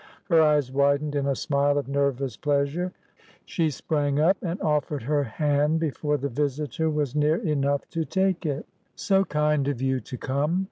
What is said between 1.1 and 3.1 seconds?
in a smile of nervous pleasure;